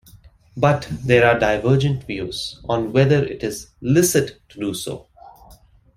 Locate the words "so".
4.73-5.05